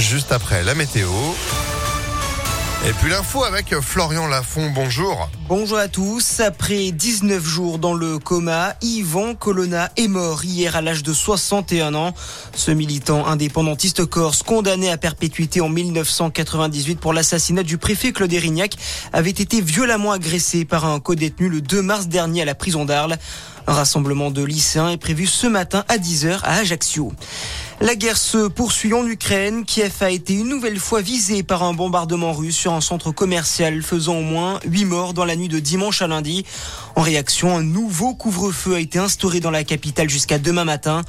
juste 0.00 0.32
après 0.32 0.64
la 0.64 0.74
météo. 0.74 1.08
Et 2.88 2.92
puis 2.94 3.10
l'info 3.10 3.44
avec 3.44 3.78
Florian 3.80 4.26
Lafont, 4.26 4.70
bonjour. 4.74 5.28
Bonjour 5.48 5.76
à 5.76 5.88
tous. 5.88 6.40
Après 6.40 6.90
19 6.90 7.44
jours 7.44 7.78
dans 7.78 7.92
le 7.92 8.18
coma, 8.18 8.74
Yvan 8.80 9.34
Colonna 9.34 9.90
est 9.98 10.08
mort 10.08 10.44
hier 10.44 10.76
à 10.76 10.80
l'âge 10.80 11.02
de 11.02 11.12
61 11.12 11.94
ans. 11.94 12.14
Ce 12.54 12.70
militant 12.70 13.26
indépendantiste 13.26 14.06
corse, 14.06 14.42
condamné 14.42 14.90
à 14.90 14.96
perpétuité 14.96 15.60
en 15.60 15.68
1998 15.68 16.98
pour 16.98 17.12
l'assassinat 17.12 17.62
du 17.62 17.76
préfet 17.76 18.12
Claude 18.12 18.32
Erignac, 18.32 18.76
avait 19.12 19.28
été 19.30 19.60
violemment 19.60 20.12
agressé 20.12 20.64
par 20.64 20.86
un 20.86 21.00
co-détenu 21.00 21.50
le 21.50 21.60
2 21.60 21.82
mars 21.82 22.08
dernier 22.08 22.42
à 22.42 22.46
la 22.46 22.54
prison 22.54 22.86
d'Arles. 22.86 23.18
Un 23.66 23.74
rassemblement 23.74 24.30
de 24.30 24.42
lycéens 24.42 24.88
est 24.88 24.96
prévu 24.96 25.26
ce 25.26 25.46
matin 25.46 25.84
à 25.88 25.98
10h 25.98 26.40
à 26.42 26.54
Ajaccio. 26.54 27.12
La 27.82 27.94
guerre 27.94 28.18
se 28.18 28.46
poursuit 28.46 28.92
en 28.92 29.06
Ukraine. 29.06 29.64
Kiev 29.64 29.94
a 30.00 30.10
été 30.10 30.34
une 30.34 30.50
nouvelle 30.50 30.78
fois 30.78 31.00
visé 31.00 31.42
par 31.42 31.62
un 31.62 31.72
bombardement 31.72 32.34
russe 32.34 32.54
sur 32.54 32.74
un 32.74 32.82
centre 32.82 33.10
commercial 33.10 33.82
faisant 33.82 34.18
au 34.18 34.22
moins 34.22 34.60
8 34.66 34.84
morts 34.84 35.14
dans 35.14 35.24
la 35.24 35.34
nuit 35.34 35.48
de 35.48 35.58
dimanche 35.58 36.02
à 36.02 36.06
lundi. 36.06 36.44
En 36.94 37.00
réaction, 37.00 37.56
un 37.56 37.62
nouveau 37.62 38.12
couvre-feu 38.12 38.74
a 38.74 38.80
été 38.80 38.98
instauré 38.98 39.40
dans 39.40 39.50
la 39.50 39.64
capitale 39.64 40.10
jusqu'à 40.10 40.38
demain 40.38 40.64
matin. 40.64 41.00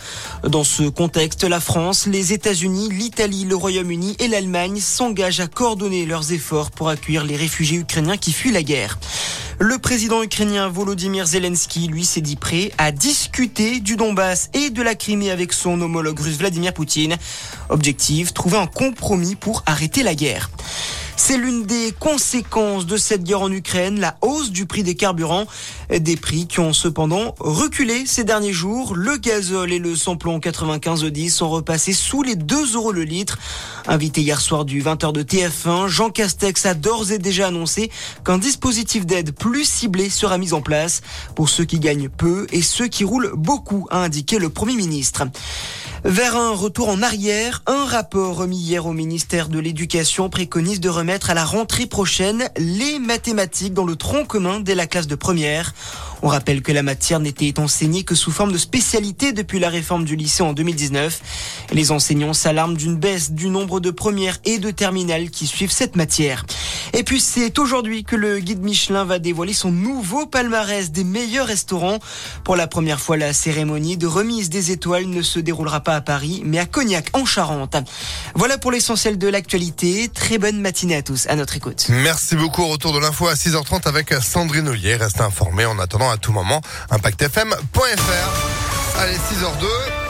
Dans 0.47 0.63
ce 0.63 0.84
contexte, 0.84 1.44
la 1.44 1.59
France, 1.59 2.07
les 2.07 2.31
États-Unis, 2.31 2.88
l'Italie, 2.89 3.44
le 3.44 3.58
Royaume-Uni 3.58 4.16
et 4.19 4.30
l'Allemagne 4.30 4.80
s'engagent 4.80 5.41
à 5.41 5.47
coordonner 5.47 6.05
leurs 6.05 6.31
efforts 6.31 6.72
pour 6.72 6.88
accueillir 6.88 7.25
les 7.25 7.35
réfugiés 7.35 7.80
ukrainiens 7.80 8.16
qui 8.16 8.31
fuient 8.31 8.53
la 8.53 8.63
guerre. 8.63 8.97
Le 9.63 9.77
président 9.77 10.23
ukrainien 10.23 10.70
Volodymyr 10.70 11.27
Zelensky, 11.27 11.85
lui, 11.85 12.03
s'est 12.03 12.19
dit 12.19 12.35
prêt 12.35 12.71
à 12.79 12.91
discuter 12.91 13.79
du 13.79 13.95
Donbass 13.95 14.49
et 14.55 14.71
de 14.71 14.81
la 14.81 14.95
Crimée 14.95 15.29
avec 15.29 15.53
son 15.53 15.79
homologue 15.81 16.19
russe 16.19 16.39
Vladimir 16.39 16.73
Poutine. 16.73 17.15
Objectif, 17.69 18.33
trouver 18.33 18.57
un 18.57 18.66
compromis 18.66 19.35
pour 19.35 19.61
arrêter 19.67 20.02
la 20.02 20.16
guerre. 20.16 20.49
C'est 21.23 21.38
l'une 21.38 21.67
des 21.67 21.93
conséquences 21.98 22.88
de 22.88 22.97
cette 22.97 23.23
guerre 23.23 23.44
en 23.44 23.52
Ukraine, 23.52 24.00
la 24.00 24.17
hausse 24.22 24.50
du 24.50 24.66
prix 24.66 24.81
des 24.81 24.95
carburants, 24.95 25.45
des 25.91 26.17
prix 26.17 26.47
qui 26.47 26.59
ont 26.59 26.73
cependant 26.73 27.36
reculé 27.38 28.08
ces 28.08 28.23
derniers 28.23 28.52
jours. 28.52 28.95
Le 28.95 29.17
gazole 29.17 29.72
et 29.72 29.77
le 29.77 29.95
samplon 29.95 30.39
95E10 30.39 31.30
sont 31.30 31.47
repassés 31.52 31.94
sous 31.94 32.23
les 32.23 32.36
2 32.36 32.73
euros 32.73 32.92
le 32.92 33.03
litre. 33.03 33.38
Invité 33.88 34.22
hier 34.22 34.42
soir 34.42 34.66
du 34.66 34.81
20h 34.81 35.14
de 35.14 35.22
TF1, 35.22 35.88
Jean 35.88 36.09
Castex 36.09 36.66
a 36.66 36.73
d'ores 36.73 37.11
et 37.11 37.19
déjà 37.19 37.47
annoncé 37.47 37.92
qu'un 38.25 38.39
dispositif 38.39 39.05
d'aide 39.05 39.31
plus 39.31 39.66
ciblé 39.66 40.09
sera 40.09 40.39
mis 40.39 40.53
en 40.53 40.61
place 40.61 41.02
pour 41.36 41.49
ceux 41.49 41.66
qui 41.66 41.80
gagnent 41.80 42.09
peu 42.09 42.47
et 42.52 42.64
ceux 42.64 42.88
qui 42.88 43.03
roulent 43.03 43.31
beaucoup, 43.36 43.86
a 43.92 43.99
indiqué 43.99 44.39
le 44.39 44.49
Premier 44.49 44.75
ministre. 44.75 45.25
Vers 46.03 46.35
un 46.35 46.55
retour 46.55 46.89
en 46.89 47.03
arrière, 47.03 47.61
un 47.67 47.85
rapport 47.85 48.38
remis 48.38 48.57
hier 48.57 48.88
au 48.88 48.91
ministère 48.91 49.49
de 49.49 49.59
l'Éducation 49.59 50.30
préconise 50.30 50.80
de 50.80 50.89
remettre 50.89 51.30
à 51.30 51.35
la 51.35 51.45
rentrée 51.45 51.85
prochaine 51.85 52.49
les 52.58 52.97
mathématiques 52.97 53.75
dans 53.75 53.85
le 53.85 53.95
tronc 53.95 54.25
commun 54.25 54.61
dès 54.61 54.73
la 54.73 54.88
classe 54.88 55.05
de 55.05 55.13
première. 55.13 55.75
On 56.23 56.27
rappelle 56.27 56.61
que 56.61 56.72
la 56.72 56.83
matière 56.83 57.19
n'était 57.19 57.59
enseignée 57.59 58.03
que 58.03 58.14
sous 58.14 58.31
forme 58.31 58.52
de 58.52 58.58
spécialité 58.58 59.33
depuis 59.33 59.59
la 59.59 59.69
réforme 59.69 60.05
du 60.05 60.16
lycée 60.16 60.44
en 60.44 60.53
2019. 60.53 61.19
Les 61.72 61.91
enseignants 61.91 62.33
s'alarment 62.33 62.77
d'une 62.77 62.95
baisse 62.95 63.31
du 63.31 63.50
nombre 63.50 63.80
de 63.80 63.89
premières 63.89 64.38
et 64.45 64.59
de 64.59 64.69
terminales 64.69 65.31
qui 65.31 65.47
suivent 65.47 65.72
cette 65.72 65.95
matière. 65.95 66.45
Et 66.94 67.03
puis 67.03 67.19
c'est 67.19 67.58
aujourd'hui 67.58 68.03
que 68.03 68.16
le 68.16 68.39
guide 68.39 68.61
Michelin 68.61 69.03
va 69.03 69.17
dévoiler 69.17 69.53
son 69.53 69.72
nouveau 69.72 70.27
palmarès 70.27 70.92
des 70.92 71.03
meilleurs 71.03 71.47
restaurants. 71.47 71.99
Pour 72.44 72.55
la 72.55 72.67
première 72.67 72.99
fois, 72.99 73.17
la 73.17 73.33
cérémonie 73.33 73.97
de 73.97 74.08
remise 74.08 74.49
des 74.49 74.72
étoiles 74.72 75.08
ne 75.08 75.22
se 75.22 75.39
déroulera 75.39 75.80
pas 75.80 75.95
à 75.95 76.02
Paris, 76.02 76.42
mais 76.45 76.59
à 76.59 76.66
Cognac, 76.66 77.08
en 77.14 77.25
Charente. 77.25 77.75
Voilà 78.36 78.58
pour 78.58 78.72
l'essentiel 78.72 79.17
de 79.17 79.27
l'actualité. 79.27 80.09
Très 80.14 80.38
bonne 80.38 80.59
matinée 80.61 80.97
à 80.97 81.02
tous. 81.02 81.25
À 81.27 81.36
notre 81.36 81.55
écoute. 81.55 81.88
Merci 81.89 82.36
beaucoup. 82.36 82.67
Retour 82.67 82.94
de 82.94 82.99
l'info 82.99 83.27
à 83.27 83.33
6h30 83.33 83.88
avec 83.88 84.14
Sandrine 84.22 84.67
Ollier. 84.67 84.97
Restez 84.97 85.22
informés 85.22 85.66
en 85.66 85.80
attendant 85.80 86.11
à 86.12 86.17
tout 86.17 86.31
moment. 86.31 86.62
ImpactFM.fr. 86.89 88.99
Allez, 88.99 89.16
6h02. 89.16 90.01